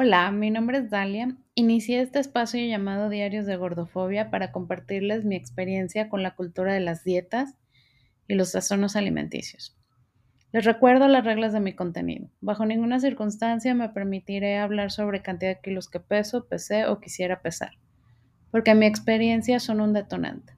[0.00, 1.34] Hola, mi nombre es Dalia.
[1.56, 6.78] Inicié este espacio llamado Diarios de Gordofobia para compartirles mi experiencia con la cultura de
[6.78, 7.56] las dietas
[8.28, 9.76] y los trastornos alimenticios.
[10.52, 12.28] Les recuerdo las reglas de mi contenido.
[12.40, 17.42] Bajo ninguna circunstancia me permitiré hablar sobre cantidad de kilos que peso, pesé o quisiera
[17.42, 17.72] pesar,
[18.52, 20.52] porque mi experiencia son un detonante.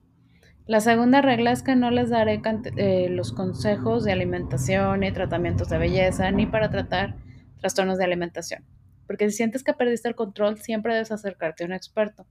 [0.67, 2.43] La segunda regla es que no les daré
[2.77, 7.15] eh, los consejos de alimentación y tratamientos de belleza ni para tratar
[7.59, 8.63] trastornos de alimentación
[9.11, 12.25] porque si sientes que perdiste el control, siempre debes acercarte a un experto.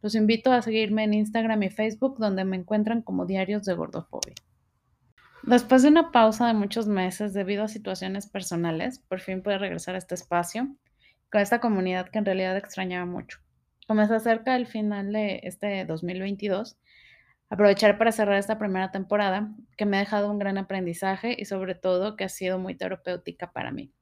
[0.00, 4.34] Los invito a seguirme en Instagram y Facebook, donde me encuentran como Diarios de Gordofobia.
[5.42, 9.96] Después de una pausa de muchos meses debido a situaciones personales, por fin pude regresar
[9.96, 10.74] a este espacio
[11.30, 13.40] con esta comunidad que en realidad extrañaba mucho.
[13.86, 16.78] Como se acerca el final de este 2022,
[17.50, 21.74] aprovecharé para cerrar esta primera temporada que me ha dejado un gran aprendizaje y sobre
[21.74, 23.92] todo que ha sido muy terapéutica para mí.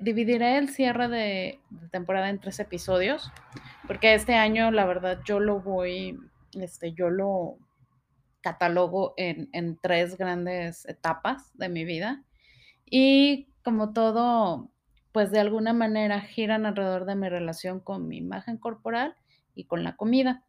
[0.00, 3.30] Dividiré el cierre de, temporada en tres episodios,
[3.86, 6.18] porque este año, la verdad, yo lo voy,
[6.52, 7.58] este, yo lo
[8.40, 12.22] catalogo en, en tres grandes etapas de mi vida.
[12.84, 14.70] Y como todo,
[15.12, 19.16] pues de alguna manera giran alrededor de mi relación con mi imagen corporal
[19.54, 20.44] y con la comida.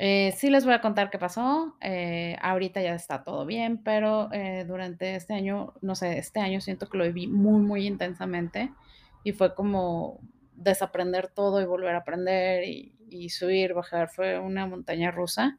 [0.00, 1.76] Eh, sí les voy a contar qué pasó.
[1.80, 6.60] Eh, ahorita ya está todo bien, pero eh, durante este año, no sé, este año
[6.60, 8.70] siento que lo viví muy, muy intensamente
[9.24, 10.20] y fue como
[10.54, 14.08] desaprender todo y volver a aprender y, subir, bajar.
[14.08, 15.58] Fue una montaña rusa.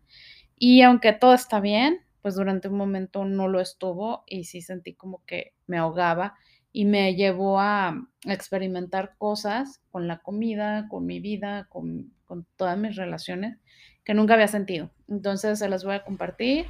[0.58, 4.94] Y aunque todo está bien, pues durante un momento no lo estuvo y sí sentí
[4.94, 6.36] como que me ahogaba
[6.72, 12.14] y me llevó a experimentar cosas con la comida, con mi vida, con
[12.56, 13.58] todas mis relaciones
[14.10, 14.90] que nunca había sentido.
[15.08, 16.66] Entonces se las voy a compartir.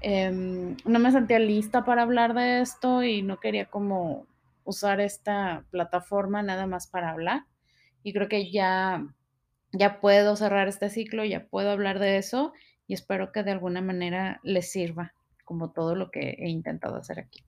[0.00, 4.26] Em, no me sentía lista para hablar de esto y no quería como
[4.64, 7.44] usar esta plataforma nada más para hablar.
[8.02, 9.06] Y creo que ya,
[9.72, 12.54] ya puedo cerrar este ciclo, ya puedo hablar de eso
[12.86, 15.12] y espero que de alguna manera les sirva
[15.44, 17.44] como todo lo que he intentado hacer aquí.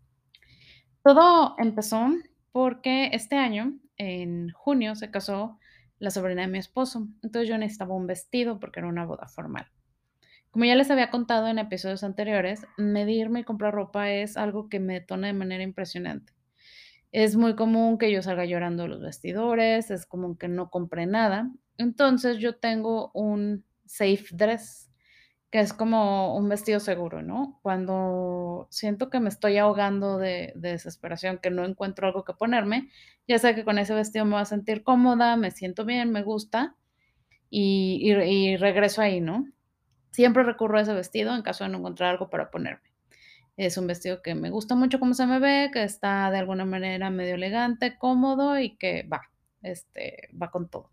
[1.02, 2.06] Todo empezó
[2.52, 5.58] porque este año, en junio, se casó
[6.02, 7.06] la sobrina de mi esposo.
[7.22, 9.68] Entonces yo necesitaba un vestido porque era una boda formal.
[10.50, 14.80] Como ya les había contado en episodios anteriores, medirme y comprar ropa es algo que
[14.80, 16.32] me detona de manera impresionante.
[17.12, 21.52] Es muy común que yo salga llorando los vestidores, es común que no compre nada.
[21.78, 24.90] Entonces yo tengo un safe dress
[25.52, 27.58] que es como un vestido seguro, ¿no?
[27.60, 32.88] Cuando siento que me estoy ahogando de, desesperación, que no encuentro algo que ponerme,
[33.28, 36.22] ya sé que con ese vestido me voy a sentir cómoda, me siento bien, me
[36.22, 36.74] gusta
[37.50, 38.14] y,
[38.56, 39.46] regreso ahí, ¿no?
[40.10, 42.90] Siempre recurro a ese vestido en caso de no encontrar algo para ponerme.
[43.58, 46.64] Es un vestido que me gusta mucho cómo se me ve, que está de alguna
[46.64, 49.20] manera medio elegante, cómodo y que va,
[49.60, 50.90] este, va con todo.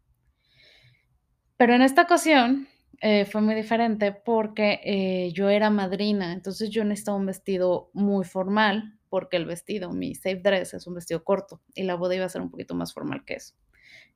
[1.56, 2.68] Pero en esta ocasión
[3.02, 8.26] eh, fue muy diferente porque eh, yo era madrina, entonces yo necesitaba un vestido muy
[8.26, 12.26] formal, porque el vestido, mi safe dress, es un vestido corto y la boda iba
[12.26, 13.56] a ser un poquito más formal que eso.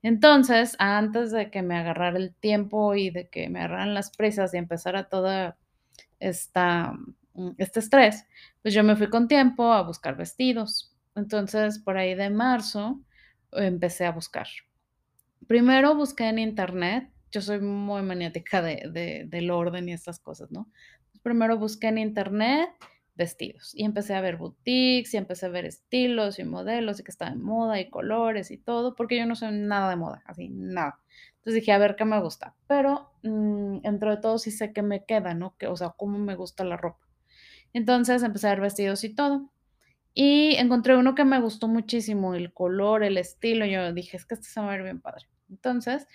[0.01, 4.53] Entonces, antes de que me agarrara el tiempo y de que me agarraran las prisas
[4.53, 5.57] y empezara toda
[6.19, 6.93] esta,
[7.33, 8.25] mm, este estrés,
[8.61, 10.93] pues yo me fui con tiempo a buscar vestidos.
[11.15, 13.01] Entonces, por ahí de marzo,
[13.53, 14.47] empecé a buscar.
[15.47, 20.69] Primero busqué en internet yo soy muy maniática de, del orden y estas cosas, ¿no?
[21.23, 22.69] Primero busqué en internet
[23.15, 27.11] vestidos y empecé a ver boutiques y empecé a ver estilos y modelos y que
[27.11, 30.49] estaba en moda y colores y todo, porque yo no sé nada de moda, así,
[30.49, 30.99] nada.
[31.37, 34.83] Entonces dije, a ver qué me gusta, pero mm, dentro de todo sí sé qué
[34.83, 35.55] me queda, ¿no?
[35.57, 37.07] Que, o sea, cómo me gusta la ropa.
[37.73, 39.49] Entonces empecé a ver vestidos y todo.
[40.13, 43.65] Y encontré uno que me gustó muchísimo, el color, el estilo.
[43.65, 45.25] Yo dije, es que este se va a ver bien padre.
[45.49, 46.07] Entonces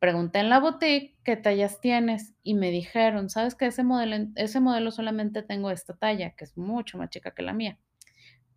[0.00, 4.58] Pregunté en la boutique qué tallas tienes y me dijeron, ¿sabes que ese modelo, ese
[4.58, 7.78] modelo solamente tengo esta talla, que es mucho más chica que la mía?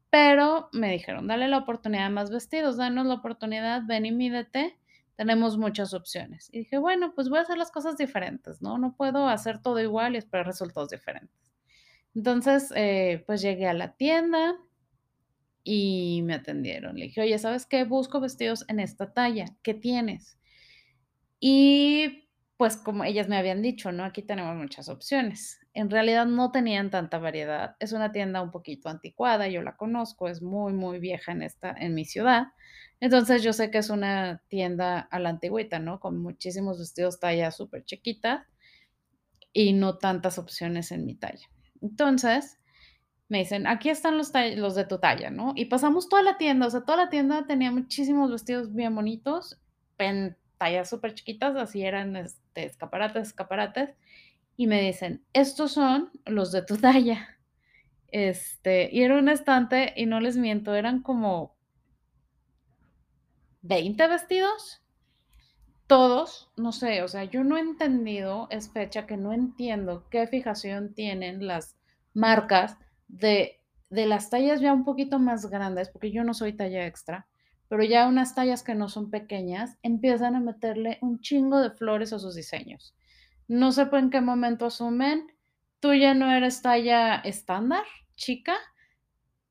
[0.09, 4.79] Pero me dijeron, dale la oportunidad a más vestidos, danos la oportunidad, ven y mídete,
[5.17, 6.49] tenemos muchas opciones.
[6.53, 8.77] Y dije, bueno, pues voy a hacer las cosas diferentes, ¿no?
[8.77, 11.51] No puedo hacer todo igual y esperar resultados diferentes.
[12.15, 14.55] Entonces, eh, pues llegué a la tienda
[15.63, 16.95] y me atendieron.
[16.95, 17.83] Le dije, oye, ¿sabes qué?
[17.83, 20.37] Busco vestidos en esta talla, ¿qué tienes?
[21.45, 24.05] Y pues como ellas me habían dicho, ¿no?
[24.05, 25.59] Aquí tenemos muchas opciones.
[25.73, 27.75] En realidad no tenían tanta variedad.
[27.81, 31.75] Es una tienda un poquito anticuada, yo la conozco, es muy, muy vieja en esta,
[31.77, 32.45] en mi ciudad.
[33.01, 35.99] Entonces yo sé que es una tienda a la antigüita, ¿no?
[35.99, 38.47] Con muchísimos vestidos talla súper chiquita
[39.51, 41.49] y no tantas opciones en mi talla.
[41.81, 42.57] Entonces
[43.27, 45.51] me dicen, aquí están los, los de tu talla, ¿no?
[45.57, 49.59] Y pasamos toda la tienda, o sea, toda la tienda tenía muchísimos vestidos bien bonitos,
[50.63, 53.89] tallas súper chiquitas, así eran este, escaparates, escaparates,
[54.55, 57.37] y me dicen, estos son los de tu talla.
[58.07, 61.57] Este, y era un estante, y no les miento, eran como
[63.63, 64.81] 20 vestidos,
[65.85, 70.27] todos, no sé, o sea, yo no he entendido, es fecha que no entiendo qué
[70.27, 71.75] fijación tienen las
[72.13, 72.77] marcas
[73.09, 77.27] de, de las tallas ya un poquito más grandes, porque yo no soy talla extra,
[77.73, 82.13] pero ya unas tallas que no son pequeñas empiezan a meterle un chingo de flores
[82.13, 82.93] a sus diseños.
[83.47, 85.25] No sé en qué momento asumen,
[85.79, 87.81] tú ya no eres talla estándar,
[88.15, 88.53] chica,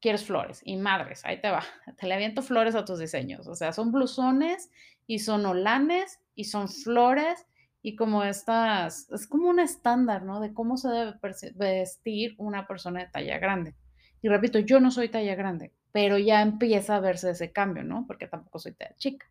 [0.00, 1.64] quieres flores y madres, ahí te va,
[1.98, 4.70] te le aviento flores a tus diseños, o sea, son blusones
[5.08, 7.48] y son olanes y son flores
[7.82, 10.38] y como estas, es como un estándar, ¿no?
[10.38, 11.18] De cómo se debe
[11.56, 13.74] vestir una persona de talla grande.
[14.22, 18.04] Y repito, yo no soy talla grande, pero ya empieza a verse ese cambio, ¿no?
[18.06, 19.26] Porque tampoco soy talla chica.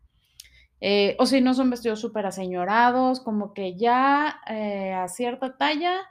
[0.80, 6.02] Eh, o si no son vestidos súper aseñorados, como que ya eh, a cierta talla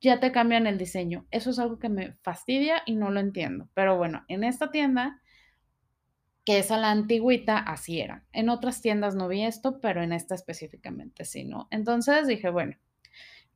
[0.00, 1.26] ya te cambian el diseño.
[1.30, 3.68] Eso es algo que me fastidia y no lo entiendo.
[3.74, 5.20] Pero bueno, en esta tienda
[6.46, 8.24] que es a la antigüita, así era.
[8.32, 11.66] En otras tiendas no vi esto, pero en esta específicamente sí, ¿no?
[11.72, 12.76] Entonces dije, bueno,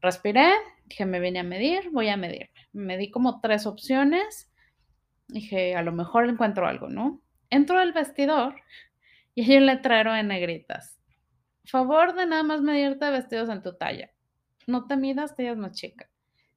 [0.01, 0.51] respiré,
[0.87, 2.51] dije, me vine a medir, voy a medirme.
[2.73, 4.50] Me di como tres opciones,
[5.33, 7.21] dije, a lo mejor encuentro algo, ¿no?
[7.51, 8.55] Entro al vestidor
[9.35, 10.99] y hay un letrero en negritas.
[11.65, 14.11] Favor de nada más medirte vestidos en tu talla.
[14.67, 16.09] No te midas tallas más chica.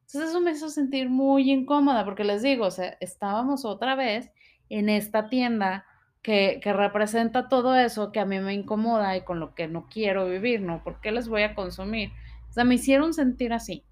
[0.01, 4.31] Entonces eso me hizo sentir muy incómoda porque les digo, o sea, estábamos otra vez
[4.69, 5.85] en esta tienda
[6.21, 10.27] que, representa todo eso que a mí me incomoda y con lo que no quiero
[10.27, 10.83] vivir, ¿no?
[10.83, 12.11] ¿Por qué les voy a consumir?
[12.49, 13.85] O sea, me hicieron sentir así.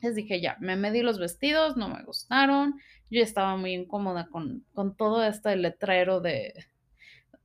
[0.00, 2.74] Les dije, ya, me medí los vestidos, no me gustaron,
[3.10, 6.52] yo estaba muy incómoda con, con todo este letrero de,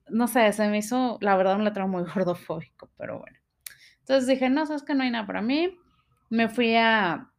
[0.10, 3.38] no sé, se me hizo, la verdad, un letrero muy gordofóbico, pero bueno.
[4.00, 5.78] Entonces dije, no, sabes que no hay nada para mí.
[6.30, 7.30] Me fui a,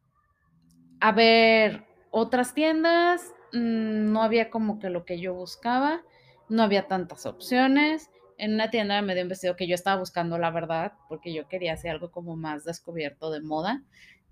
[1.01, 6.03] a ver otras tiendas, mm, no había como que lo que yo buscaba
[6.49, 8.11] no había tantas opciones.
[8.39, 11.49] En una tienda me dio un vestido que yo estaba buscando, la verdad, porque yo
[11.49, 13.83] quería hacer algo como más descubierto de moda,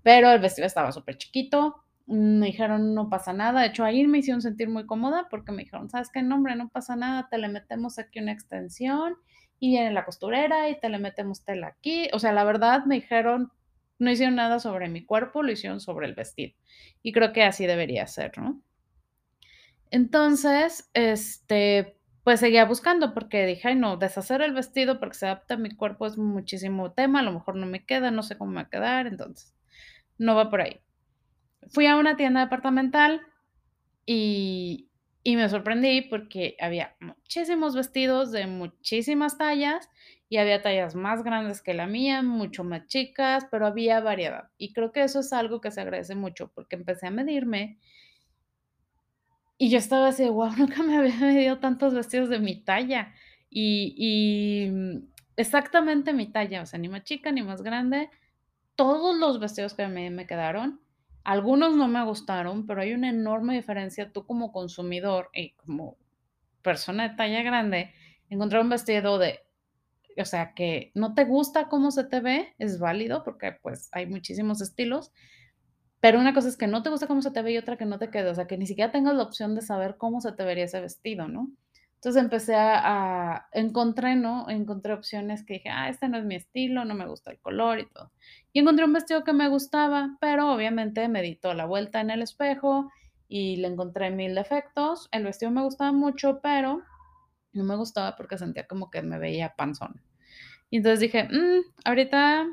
[0.03, 1.83] pero el vestido estaba súper chiquito.
[2.05, 3.61] Me dijeron, no pasa nada.
[3.61, 6.21] De hecho, ahí me hicieron sentir muy cómoda porque me dijeron, ¿sabes qué?
[6.21, 6.55] nombre?
[6.55, 7.29] no pasa nada.
[7.31, 9.15] Te le metemos aquí una extensión
[9.59, 12.09] y viene la costurera y te le metemos tela aquí.
[12.11, 13.51] O sea, la verdad me dijeron,
[13.97, 16.53] no hicieron nada sobre mi cuerpo, lo hicieron sobre el vestido.
[17.01, 18.61] Y creo que así debería ser, ¿no?
[19.89, 25.53] Entonces, este, pues seguía buscando porque dije, ay no, deshacer el vestido porque se adapta
[25.53, 28.51] a mi cuerpo es muchísimo tema, a lo mejor no me queda, no sé cómo
[28.51, 29.53] me va a quedar, entonces
[30.17, 30.79] no va por ahí.
[31.69, 33.21] Fui a una tienda departamental
[34.05, 34.89] y,
[35.23, 39.89] y me sorprendí porque había muchísimos vestidos de muchísimas tallas
[40.29, 44.49] y había tallas más grandes que la mía, mucho más chicas, pero había variedad.
[44.57, 47.77] Y creo que eso es algo que se agradece mucho porque empecé a medirme
[49.57, 53.13] y yo estaba así, wow, nunca me había medido tantos vestidos de mi talla.
[53.49, 54.97] Y, mm,
[55.37, 58.09] exactamente mi talla, o sea, ni más chica ni más grande.
[58.75, 60.81] Todos los vestidos que me, me quedaron,
[61.23, 65.97] algunos no me gustaron, pero hay una enorme diferencia tú como consumidor y como
[66.61, 67.93] persona de talla grande,
[68.29, 69.39] encontrar un vestido de,
[70.17, 74.07] o sea, que no te gusta cómo se te ve, es válido porque pues hay
[74.07, 75.11] muchísimos estilos,
[75.99, 77.85] pero una cosa es que no te gusta cómo se te ve y otra que
[77.85, 80.33] no te quede, o sea, que ni siquiera tengas la opción de saber cómo se
[80.33, 81.51] te vería ese vestido, ¿no?
[82.03, 82.81] Entonces empecé a,
[83.35, 84.49] a, encontré, ¿no?
[84.49, 87.79] Encontré opciones que dije, ah, este no es mi estilo, no me gusta el color
[87.79, 88.11] y todo.
[88.51, 92.09] Y encontré un vestido que me gustaba, pero obviamente me di toda la vuelta en
[92.09, 92.91] el espejo
[93.29, 95.07] y le encontré mil defectos.
[95.13, 96.81] El vestido me gustaba mucho, pero
[97.53, 100.01] no me gustaba porque sentía como que me veía panzón.
[100.69, 102.49] Y entonces dije, mmm, ahorita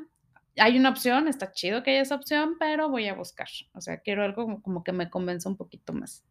[0.55, 3.49] hay una opción, está chido que haya esa opción, pero voy a buscar.
[3.73, 6.23] O sea, quiero algo como, que me convenza un poquito más.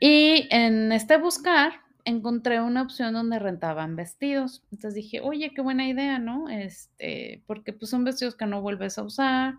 [0.00, 1.72] Y en este buscar
[2.04, 4.64] encontré una opción donde rentaban vestidos.
[4.70, 6.48] Entonces dije, oye, qué buena idea, ¿no?
[6.48, 9.54] Este, porque pues son vestidos que no vuelves a usar,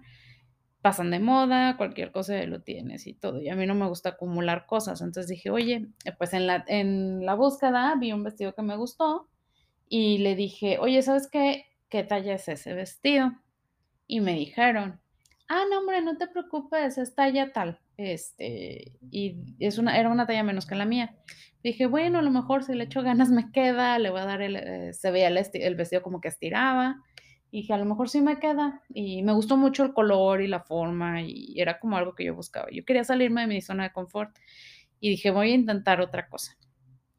[0.82, 3.42] pasan de moda, cualquier cosa lo tienes y todo.
[3.42, 5.02] Y a mí no me gusta acumular cosas.
[5.02, 9.28] Entonces dije, oye, pues en la, en la búsqueda vi un vestido que me gustó
[9.90, 11.66] y le dije, oye, ¿sabes qué?
[11.90, 13.32] ¿qué talla es ese vestido?
[14.08, 15.00] Y me dijeron,
[15.48, 17.80] ah, no, hombre, no te preocupes, es talla tal.
[17.98, 21.16] Este, y es una, era una talla menos que la mía.
[21.64, 24.42] Dije, bueno, a lo mejor si le echo ganas me queda, le voy a dar
[24.42, 27.04] el, eh, se veía el, el, vestido como que estiraba.
[27.50, 30.48] Y dije: "A lo mejor sí me queda", y me gustó mucho el color y
[30.48, 32.68] la forma, y era como algo que yo buscaba.
[32.72, 34.36] Yo quería salirme de mi zona de confort,
[35.00, 36.58] y dije: "Voy a intentar otra cosa".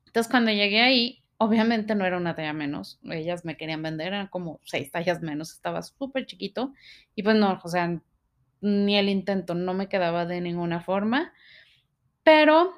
[0.07, 4.29] Entonces, cuando llegué ahí, obviamente no era una talla menos, ellas me querían vender, eran
[4.29, 6.73] como 6 tallas menos, estaba súper chiquito,
[7.15, 8.01] y pues no, o sea,
[8.61, 11.33] ni el intento, no me quedaba de ninguna forma,
[12.23, 12.73] pero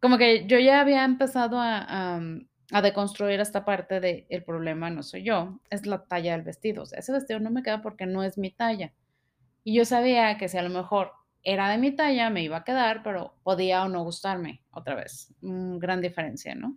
[0.00, 4.90] como que yo ya había empezado a mm, a deconstruir esta parte de el problema
[4.90, 7.82] no soy yo, es la talla del vestido, o sea, ese vestido no me queda
[7.82, 8.92] porque no es mi talla.
[9.62, 11.12] Y yo sabía que si a lo mejor
[11.42, 15.32] era de mi talla, me iba a quedar, pero podía o no gustarme, otra vez,
[15.42, 16.76] mm, gran diferencia, ¿no?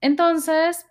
[0.00, 0.86] Entonces,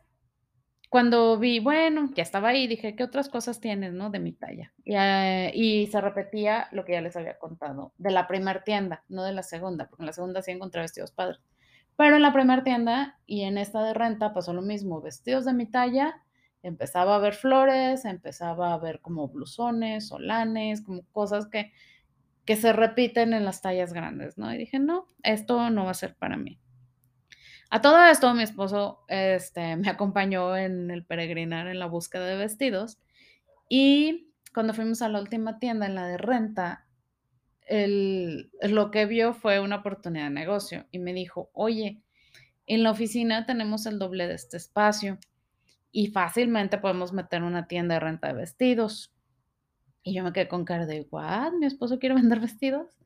[0.93, 4.73] cuando vi, bueno, ya estaba ahí, dije: "¿Qué otras cosas tienes, no, de mi talla?".
[4.85, 9.03] Y, ah, y se repetía lo que ya les había contado, de la primer tienda,
[9.09, 11.39] no de la segunda, porque en la segunda sí encontré vestidos padres.
[11.97, 15.53] Pero en la primer tienda y en esta de renta pasó lo mismo, vestidos de
[15.53, 16.23] mi talla,
[16.63, 21.71] empezaba a ver flores, empezaba a ver como blusones, solanes, como cosas que
[22.45, 24.53] que se repiten en las tallas grandes, ¿no?
[24.53, 26.59] Y dije: "No, esto no va a ser para mí".
[27.73, 32.37] A todo esto, mi esposo, este, me acompañó en el peregrinar en la búsqueda de
[32.37, 32.99] vestidos,
[33.69, 36.85] y cuando fuimos a la última tienda, en la de renta,
[37.67, 42.01] él lo que vio fue una oportunidad de negocio, y me dijo: "Oye,
[42.67, 45.19] en la oficina tenemos el doble de este espacio,
[45.91, 49.13] y fácilmente podemos meter una tienda de renta de vestidos".
[50.03, 51.53] Y yo me quedé con cara de: "¿What?
[51.53, 52.97] ¿Mi esposo quiere vender vestidos?".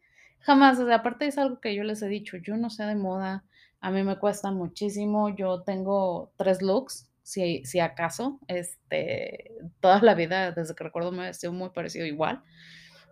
[0.41, 2.95] Jamás, o sea, aparte es algo que yo les he dicho, yo no sé de
[2.95, 3.45] moda,
[3.81, 10.15] a mí me cuesta muchísimo, yo tengo 3 looks, si si acaso, este, toda la
[10.15, 12.43] vida, desde que recuerdo, me he vestido muy parecido igual.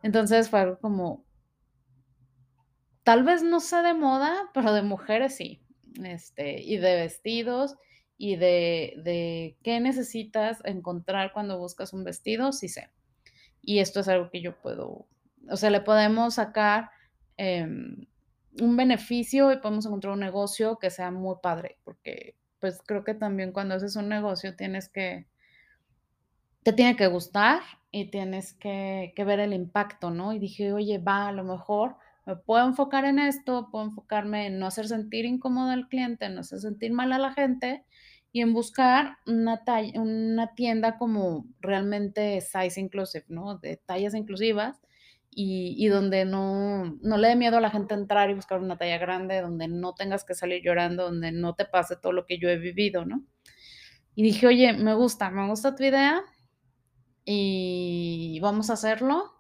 [0.03, 1.25] Entonces, fue algo como
[3.03, 5.61] tal vez no sé de moda, pero de mujeres sí,
[6.03, 7.75] este, y de vestidos,
[8.17, 12.89] y de de qué necesitas encontrar cuando buscas un vestido, sí sé.
[13.61, 15.07] Y esto es algo que yo puedo
[15.49, 16.91] o sea, le podemos sacar,
[17.37, 18.07] em,
[18.61, 23.13] un beneficio y podemos encontrar un negocio que sea muy padre, porque, pues, creo que
[23.15, 25.27] también cuando haces un negocio tienes que
[26.63, 30.33] te tiene que gustar y tienes que que ver el impacto, ¿no?
[30.33, 34.57] Y dije: "Oye, va, a lo mejor me puedo enfocar en esto, puedo enfocarme en
[34.59, 37.85] no hacer sentir incómodo al cliente, en no hacer sentir mal a la gente,
[38.31, 43.57] y en buscar una talla una tienda como realmente size inclusive, ¿no?
[43.59, 44.81] De tallas inclusivas,
[45.35, 48.77] y y donde no no le dé miedo a la gente entrar y buscar una
[48.77, 52.39] talla grande, donde no tengas que salir llorando, donde no te pase todo lo que
[52.39, 53.23] yo he vivido, ¿no?
[54.15, 56.23] Y dije: "Oye, me gusta, me gusta tu idea,
[57.25, 59.33] y vamos a hacerlo,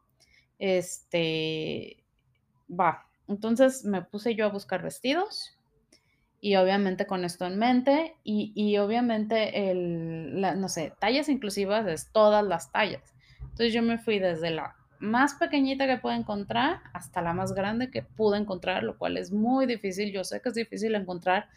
[0.59, 2.05] este,
[2.69, 3.05] va".
[3.27, 5.57] Entonces, me puse yo a buscar vestidos,
[6.41, 11.87] y obviamente con esto en mente, y y obviamente el la no sé, tallas inclusivas
[11.87, 13.15] es todas las tallas.
[13.41, 17.91] Entonces, yo me fui desde la más pequeñita que pude encontrar hasta la más grande
[17.91, 20.11] que pude encontrar, lo cual es muy difícil.
[20.11, 21.47] Yo sé que es difícil encontrar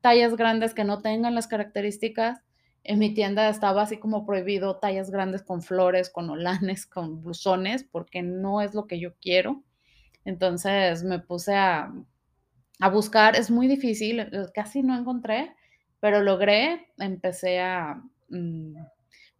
[0.00, 2.40] tallas grandes que no tengan las características.
[2.84, 7.84] En mi tienda estaba así como prohibido tallas grandes con flores, con holanes, con blusones,
[7.84, 9.62] porque no es lo que yo quiero.
[10.24, 11.92] Entonces, me puse a
[12.80, 15.54] a buscar, es muy difícil, eh, casi no encontré,
[16.00, 18.76] pero logré, empecé a, mm,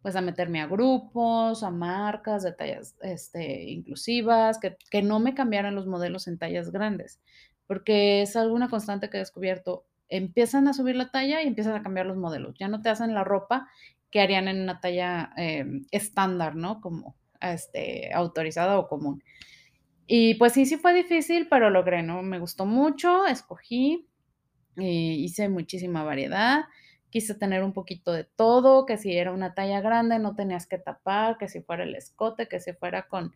[0.01, 5.33] pues, a meterme a grupos, a marcas de tallas, este, inclusivas, que que no me
[5.33, 7.19] cambiaran los modelos en tallas grandes,
[7.67, 11.75] porque es algo una constante que he descubierto, empiezan a subir la talla y empiezan
[11.75, 13.67] a cambiar los modelos, ya no te hacen la ropa
[14.11, 16.81] que harían en una talla, em, estándar, ¿no?
[16.81, 19.23] Como, este, autorizada o común.
[20.07, 22.23] Y pues sí, sí fue difícil, pero logré, ¿no?
[22.23, 24.07] Me gustó mucho, escogí,
[24.77, 24.83] eh,
[25.19, 26.63] hice muchísima variedad,
[27.09, 30.77] quise tener un poquito de todo, que si era una talla grande no tenías que
[30.77, 33.35] tapar, que si fuera el escote, que si fuera con,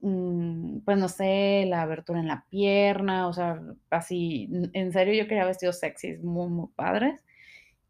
[0.00, 3.60] mm, pues no sé, la abertura en la pierna, o sea,
[3.90, 7.20] así, en serio, yo quería vestidos sexys muy, muy padres.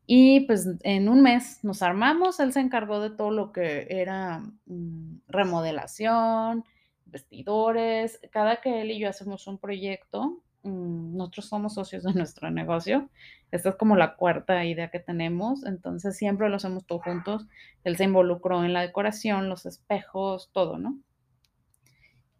[0.07, 4.41] Y pues en un mes nos armamos, él se encargó de todo lo que era,
[4.67, 6.65] mm, remodelación,
[7.07, 12.51] vestidores, cada que él y yo hacemos un proyecto, mm, nosotros somos socios de nuestro
[12.51, 13.09] negocio,
[13.51, 17.47] esta es como la cuarta idea que tenemos, entonces siempre lo hacemos todos juntos,
[17.85, 20.99] él se involucró en la decoración, los espejos, todo, ¿no?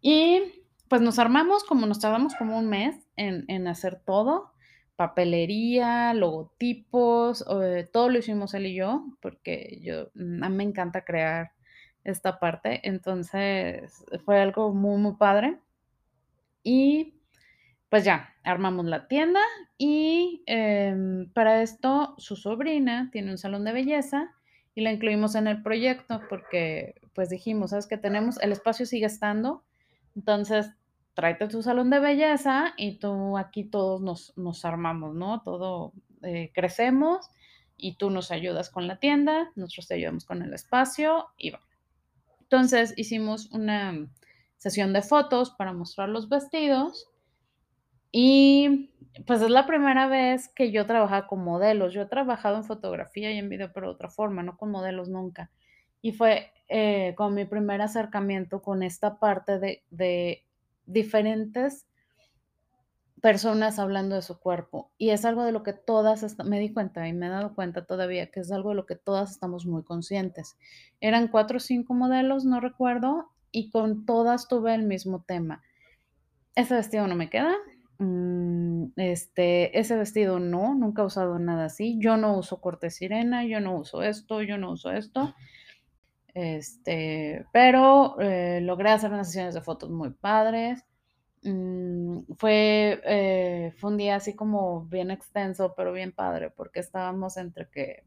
[0.01, 0.41] Y
[0.89, 4.51] pues nos armamos, como nos tardamos como un mes en en hacer todo,
[4.95, 10.63] papelería, logotipos, eh, todo lo hicimos él y yo, porque yo mm, a mí me
[10.63, 11.51] encanta crear
[12.03, 15.59] esta parte, entonces fue algo muy, muy padre.
[16.63, 17.14] Y
[17.89, 19.39] pues ya, armamos la tienda
[19.77, 24.33] y, em, para esto su sobrina tiene un salón de belleza
[24.73, 29.05] y la incluimos en el proyecto porque pues dijimos, sabes que tenemos, el espacio sigue
[29.05, 29.63] estando,
[30.15, 30.71] entonces
[31.13, 35.41] tráete tu salón de belleza y tú aquí todos nos, nos armamos, ¿no?
[35.43, 37.29] Todo eh, crecemos
[37.77, 41.61] y tú nos ayudas con la tienda, nosotros te ayudamos con el espacio y va.
[42.41, 44.09] Entonces hicimos una
[44.57, 47.09] sesión de fotos para mostrar los vestidos
[48.11, 48.91] y
[49.25, 51.93] pues es la primera vez que yo trabajaba con modelos.
[51.93, 55.09] Yo he trabajado en fotografía y en video, pero de otra forma, no con modelos
[55.09, 55.51] nunca.
[56.01, 60.45] Y fue eh, con mi primer acercamiento con esta parte de, de
[60.85, 61.87] diferentes
[63.21, 64.91] personas hablando de su cuerpo.
[64.97, 67.85] Y es algo de lo que todas, me di cuenta y me he dado cuenta
[67.85, 70.57] todavía que es algo de lo que todas estamos muy conscientes.
[71.01, 75.63] Eran cuatro o cinco modelos, no recuerdo, y con todas tuve el mismo tema.
[76.55, 77.55] Ese vestido no me queda,
[78.95, 81.97] este, ese vestido no, nunca he usado nada así.
[81.99, 85.33] Yo no uso corte sirena, yo no uso esto, yo no uso esto.
[86.33, 90.83] Este, pero eh, logré hacer unas sesiones de fotos muy padres.
[91.43, 97.37] Mm, fue, eh, fue un día así como bien extenso, pero bien padre, porque estábamos
[97.37, 98.03] entre que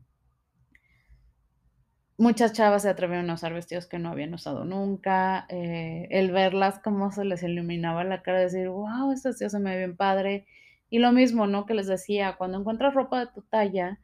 [2.19, 6.81] muchas chavas se atrevieron a usar vestidos que no habían usado nunca, eh, el verlas
[6.81, 10.47] cómo se les iluminaba la cara, decir, wow, este vestido se me ve bien padre.
[10.91, 11.65] Y lo mismo, ¿no?
[11.67, 14.01] Que les decía, cuando encuentras ropa de tu talla,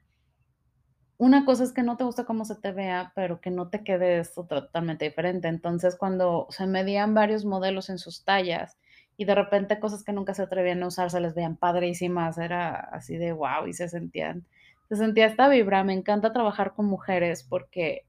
[1.16, 3.82] una cosa es que no te gusta cómo se te vea, pero que no te
[3.84, 5.48] quede esto totalmente diferente.
[5.48, 8.78] Entonces, cuando se medían varios modelos en sus tallas
[9.16, 12.74] y de repente cosas que nunca se atrevían a usar se les veían padrísimas, era
[12.76, 14.44] así de wow y se sentían
[14.88, 15.84] se sentía esta vibra.
[15.84, 18.06] Me encanta trabajar con mujeres porque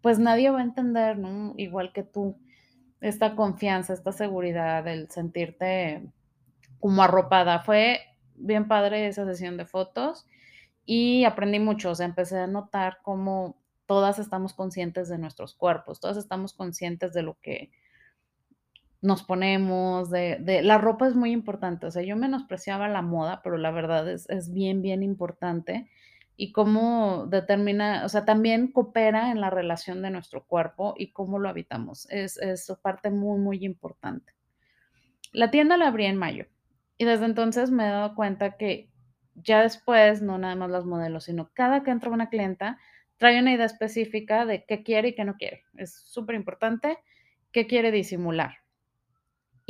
[0.00, 1.54] pues nadie va a entender, ¿no?
[1.56, 2.36] Igual que tú,
[3.00, 6.02] esta confianza, esta seguridad, el sentirte
[6.80, 7.60] como arropada.
[7.60, 8.00] Fue
[8.34, 10.26] bien padre esa sesión de fotos
[10.84, 16.00] y aprendí mucho, o sea, empecé a notar cómo todas estamos conscientes de nuestros cuerpos,
[16.00, 17.70] todas estamos conscientes de lo que
[19.02, 23.40] nos ponemos, de, de, la ropa es muy importante, o sea, yo menospreciaba la moda,
[23.42, 25.90] pero la verdad es, es bien, bien importante
[26.36, 31.40] y cómo determina, o sea, también coopera en la relación de nuestro cuerpo y cómo
[31.40, 34.32] lo habitamos, es, es parte muy, muy importante.
[35.32, 36.46] La tienda la abrí en mayo
[36.96, 38.88] y desde entonces me he dado cuenta que
[39.34, 42.78] ya después, no nada más los modelos, sino cada que entra una clienta,
[43.16, 45.64] trae una idea específica de qué quiere y qué no quiere.
[45.76, 46.98] Es súper importante
[47.50, 48.61] qué quiere disimular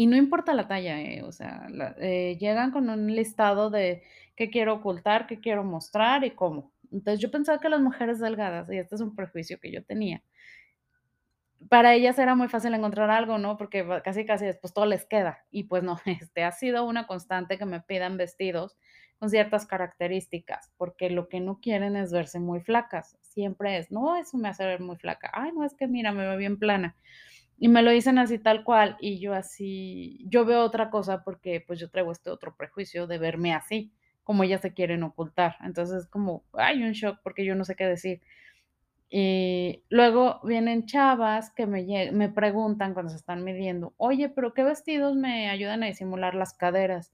[0.02, 4.02] y no importa la talla, eh, o sea, eh, llegan con un listado de
[4.34, 6.72] qué quiero ocultar, qué quiero mostrar y cómo.
[6.90, 10.24] Entonces yo pensaba que las mujeres delgadas, y este es un prejuicio que yo tenía,
[11.68, 13.56] para ellas era muy fácil encontrar algo, ¿no?
[13.56, 15.44] Porque casi casi después todo les queda.
[15.52, 18.76] Y pues no, este ha sido una constante que me pidan vestidos
[19.20, 23.16] con ciertas características, porque lo que no quieren es verse muy flacas.
[23.20, 25.30] Siempre es, no, eso me hace ver muy flaca.
[25.32, 26.96] Ay, no, es que mira, me veo bien plana.
[27.62, 31.62] Y me lo dicen así tal cual y yo así, yo veo otra cosa porque
[31.64, 33.92] pues yo traigo este otro prejuicio de verme así,
[34.24, 35.58] como ellas se quieren ocultar.
[35.62, 38.20] Entonces como hay un shock porque yo no sé qué decir.
[39.10, 44.64] Y luego vienen chavas que me, me preguntan cuando se están midiendo, oye, pero ¿qué
[44.64, 47.12] vestidos me ayudan a disimular las caderas?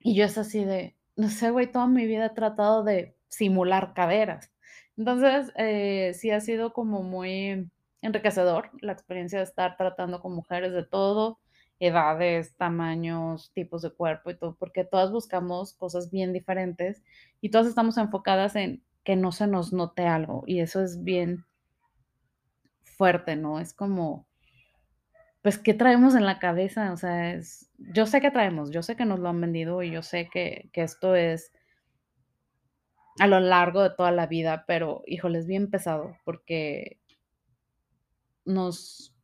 [0.00, 3.92] Y yo es así de, no sé, güey, toda mi vida he tratado de simular
[3.92, 4.50] caderas.
[4.96, 7.68] Entonces, eh, sí ha sido como muy
[8.02, 11.40] enriquecedor la experiencia de estar tratando con mujeres de todo,
[11.78, 17.02] edades, tamaños, tipos de cuerpo y todo, porque todas buscamos cosas bien diferentes
[17.40, 21.44] y todas estamos enfocadas en que no se nos note algo y eso es bien
[22.82, 23.60] fuerte, ¿no?
[23.60, 24.26] Es como,
[25.42, 26.92] pues, ¿qué traemos en la cabeza?
[26.92, 29.90] O sea, es, yo sé que traemos, yo sé que nos lo han vendido y
[29.90, 31.52] yo sé que, que esto es
[33.18, 36.98] a lo largo de toda la vida, pero híjole, es bien pesado porque
[38.46, 39.14] nos,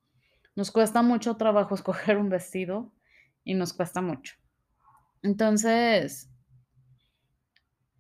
[0.55, 2.93] nos cuesta mucho trabajo escoger un vestido
[3.45, 4.35] y nos cuesta mucho.
[5.23, 6.29] Entonces,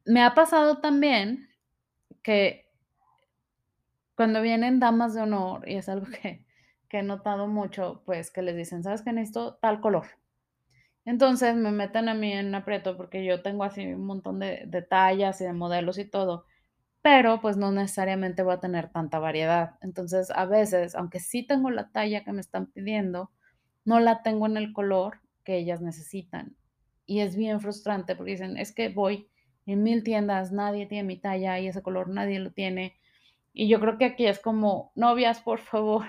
[0.05, 1.49] me ha pasado también
[2.23, 2.69] que
[4.15, 6.45] cuando vienen damas de honor, y es algo que,
[6.89, 10.07] que he notado mucho, pues que les dicen, ¿sabes qué necesito tal color?
[11.05, 14.83] Entonces me meten a mí en aprieto porque yo tengo así un montón de, de
[14.83, 16.47] tallas y de modelos y todo
[17.03, 19.77] pero pues no necesariamente voy a tener tanta variedad.
[19.83, 23.31] Entonces, a veces, aunque sí tengo la talla que me están pidiendo,
[23.85, 26.57] no la tengo en el color que ellas necesitan.
[27.05, 29.29] Y es bien frustrante porque dicen, es que voy
[29.67, 32.97] en mil tiendas, nadie tiene mi talla y ese color nadie lo tiene.
[33.53, 36.07] Y yo creo que aquí es como, novias, por favor,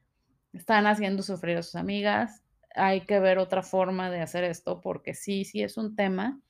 [0.52, 2.44] están haciendo sufrir a sus amigas.
[2.74, 6.40] Hay que ver otra forma de hacer esto porque sí, sí es un tema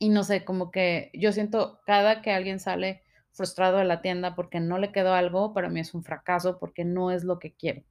[0.00, 4.34] y no sé, como que yo siento cada que alguien sale frustrado de la tienda
[4.34, 7.52] porque no le quedó algo, para mí es un fracaso porque no es lo que
[7.52, 7.82] quiero.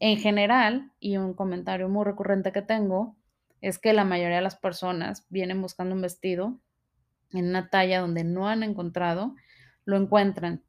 [0.00, 3.16] En general, y un comentario muy recurrente que tengo,
[3.60, 6.58] es que la mayoría de las personas vienen buscando un vestido
[7.32, 9.36] en una talla donde no han encontrado,
[9.84, 10.64] lo encuentran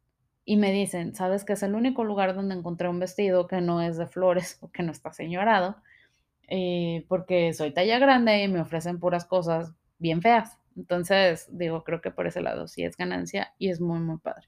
[0.45, 3.81] y me dicen, ¿sabes que es el único lugar donde encontré un vestido que no
[3.81, 5.77] es de flores o que no está señorado?
[6.47, 10.57] Eh, porque soy talla grande y me ofrecen puras cosas bien feas.
[10.75, 14.47] Entonces, digo, creo que por ese lado sí es ganancia y es muy, muy padre.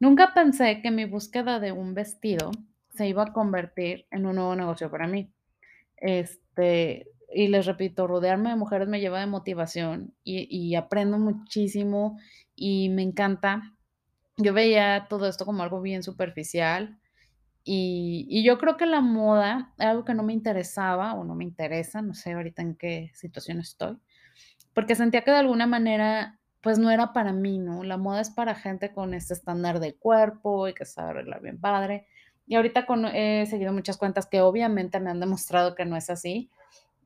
[0.00, 2.50] Nunca pensé que mi búsqueda de un vestido
[2.90, 5.32] se iba a convertir en un nuevo negocio para mí.
[5.96, 12.18] Este, y les repito, rodearme de mujeres me lleva de motivación y, y aprendo muchísimo
[12.56, 13.74] y me encanta.
[14.38, 16.98] Yo veía todo esto como algo bien superficial
[17.64, 21.34] y, y yo creo que la moda era algo que no me interesaba o no
[21.34, 23.98] me interesa, no sé ahorita en qué situación estoy,
[24.78, 27.82] porque sentía que de alguna manera, pues no era para mí, ¿no?
[27.82, 31.60] La moda es para gente con este estándar de cuerpo y que sabe arreglar bien
[31.60, 32.06] padre.
[32.46, 36.10] Y ahorita con, he seguido muchas cuentas que obviamente me han demostrado que no es
[36.10, 36.48] así.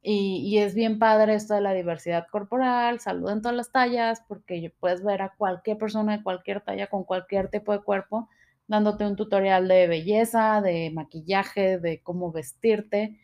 [0.03, 4.75] Y, y es bien padre esto de la diversidad corporal, saluden todas las tallas, porque
[4.79, 8.29] puedes ver a cualquier persona de cualquier talla con cualquier tipo de cuerpo,
[8.67, 13.19] dándote un tutorial de belleza, de maquillaje, de cómo vestirte.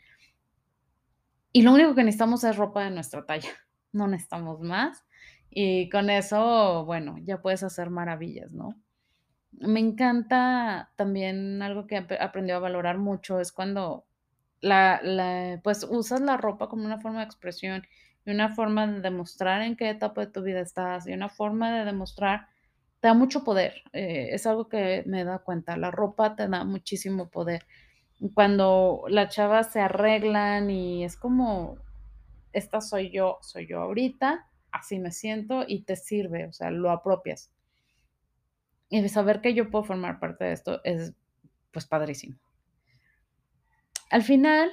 [1.52, 3.50] Y lo único que necesitamos es ropa de nuestra talla,
[3.92, 5.04] no necesitamos más.
[5.50, 8.74] Y con eso, bueno, ya puedes hacer maravillas, ¿no?
[9.52, 14.06] Me encanta también algo que he aprendido a valorar mucho es cuando
[14.60, 17.82] la, la, pues usas la ropa como una forma de expresión
[18.26, 21.72] y una forma de demostrar en qué etapa de tu vida estás y una forma
[21.78, 22.48] de demostrar,
[23.00, 23.82] te da mucho poder.
[23.92, 25.76] eh, es algo que me he dado cuenta.
[25.76, 27.66] La ropa te da muchísimo poder.
[28.34, 31.78] Cuando las chavas se arreglan y es como,
[32.52, 36.90] esta soy yo, soy yo ahorita, así me siento y te sirve, o sea, lo
[36.90, 37.50] apropias.
[38.90, 41.12] Y de saber que yo puedo formar parte de esto es,
[41.72, 42.38] pues, padrísimo.
[44.10, 44.70] Al final,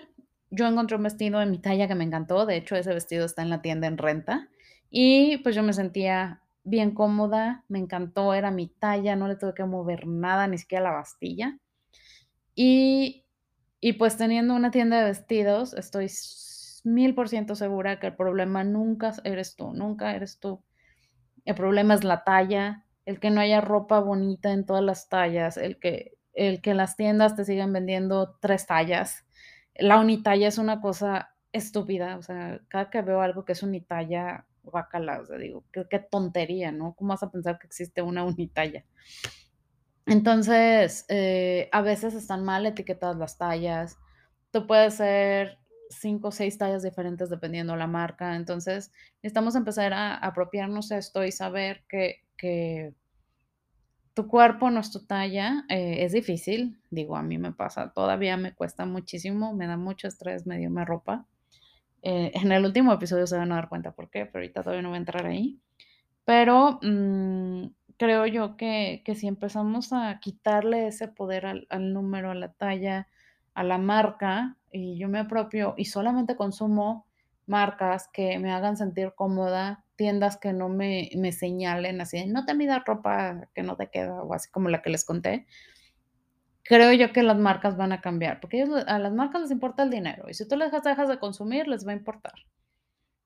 [0.49, 2.45] yo encontré un vestido en mi talla que me encantó.
[2.45, 4.49] De hecho, ese vestido está en la tienda en renta.
[4.89, 9.53] Y pues yo me sentía bien cómoda, me encantó, era mi talla, no le tuve
[9.53, 11.59] que mover nada, ni siquiera la bastilla.
[12.55, 13.25] Y,
[13.81, 16.07] y pues teniendo una tienda de vestidos, estoy
[16.85, 20.63] mil por ciento segura que el problema nunca eres tú, nunca eres tú.
[21.45, 25.57] El problema es la talla, el que no haya ropa bonita en todas las tallas,
[25.57, 29.25] el que, el que las tiendas te sigan vendiendo tres tallas.
[29.75, 34.45] La unitalla es una cosa estúpida, o sea, cada que veo algo que es unitalla,
[34.63, 36.93] guacala, o sea, digo, qué, qué tontería, ¿no?
[36.95, 38.83] ¿Cómo vas a pensar que existe una unitalla?
[40.07, 43.97] Entonces, eh, a veces están mal etiquetadas las tallas.
[44.51, 45.57] Tú puedes ser
[45.99, 48.35] cinco o seis tallas diferentes dependiendo la marca.
[48.35, 48.91] Entonces,
[49.23, 52.93] necesitamos empezar a apropiarnos de esto y saber que, que
[54.13, 55.65] tu cuerpo no es tu talla.
[55.69, 60.07] eh, es difícil, digo, a mí me pasa, todavía me cuesta muchísimo, me da mucho
[60.07, 61.25] estrés medirme ropa.
[62.03, 64.83] Eh, en el último episodio se van a dar cuenta por qué, pero ahorita todavía
[64.83, 65.59] no voy a entrar ahí.
[66.25, 72.31] Pero mm, creo yo que, que si empezamos a quitarle ese poder al, al número,
[72.31, 73.07] a la talla,
[73.55, 77.07] a la marca, y yo me apropio y solamente consumo
[77.47, 82.53] marcas que me hagan sentir cómoda, tiendas que no me, me señalen así, no te
[82.53, 85.47] midas ropa que no te queda o así como la que les conté,
[86.63, 89.91] creo yo que las marcas van a cambiar, porque a las marcas les importa el
[89.91, 92.33] dinero y si tú les dejas, dejas de consumir, les va a importar.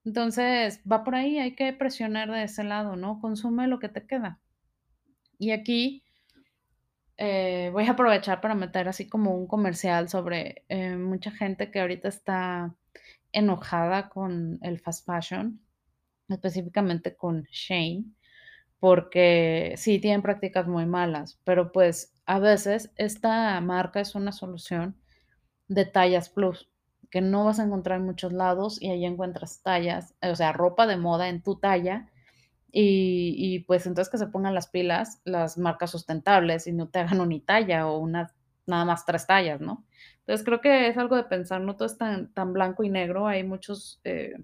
[0.05, 3.19] Entonces, va por ahí, hay que presionar de ese lado, ¿no?
[3.19, 4.39] Consume lo que te queda.
[5.37, 6.03] Y aquí
[7.21, 11.81] eh, voy a aprovechar para meter así como un comercial sobre eh, mucha gente que
[11.81, 12.73] ahorita está
[13.33, 15.59] enojada con el fast fashion,
[16.29, 18.05] específicamente con Shane,
[18.79, 24.95] porque sí tienen prácticas muy malas, pero pues a veces esta marca es una solución
[25.67, 26.69] de tallas plus,
[27.11, 30.87] que no vas a encontrar en muchos lados y ahí encuentras tallas, o sea, ropa
[30.87, 32.09] de moda en tu talla
[32.71, 36.99] y, y, pues entonces que se pongan las pilas las marcas sustentables y no te
[36.99, 38.35] hagan unitalla o unas
[38.67, 39.85] nada más tres tallas, ¿no?
[40.19, 43.27] Entonces creo que es algo de pensar, no todo es tan, tan blanco y negro,
[43.27, 44.35] hay muchos eh,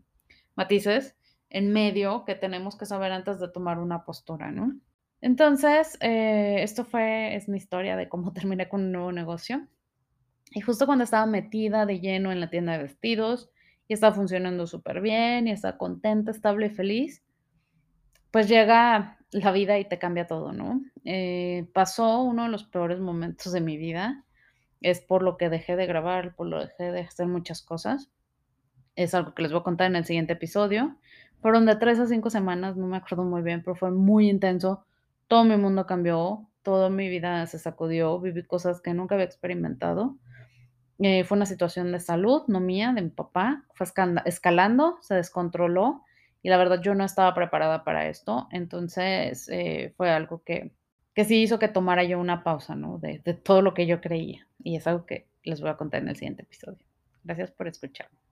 [0.56, 1.16] matices
[1.50, 4.76] en medio que tenemos que saber antes de tomar una postura, ¿no?
[5.22, 9.68] Entonces, eh, esto fue, es mi historia de cómo terminé con un nuevo negocio.
[10.52, 13.50] Y justo cuando estaba metida de lleno en la tienda de vestidos
[13.88, 17.25] y estaba funcionando súper bien y estaba contenta, estable y feliz,
[18.36, 20.82] pues llega la vida y te cambia todo, ¿no?
[21.06, 24.26] Eh, pasó uno de los peores momentos de mi vida,
[24.82, 28.12] es por lo que dejé de grabar, por lo que dejé de hacer muchas cosas.
[28.98, 30.98] Es algo que les voy a contar en el siguiente episodio.
[31.40, 34.84] Fueron de tres a cinco semanas, no me acuerdo muy bien, pero fue muy intenso,
[35.30, 40.18] todo mi mundo cambió, toda mi vida se sacudió, viví cosas que nunca había experimentado.
[41.00, 43.88] Eh, fue una situación de salud, no mía, de mi papá, fue
[44.26, 46.05] escalando, se descontroló,
[46.46, 48.48] y la verdad yo no estaba preparada para esto.
[48.52, 50.72] Entonces, eh, fue algo que
[51.16, 53.00] que sí hizo que tomara yo una pausa, ¿no?
[53.00, 56.02] De de todo lo que yo creía, y es algo que les voy a contar
[56.04, 56.86] en el siguiente episodio.
[57.24, 58.16] Gracias por escucharme.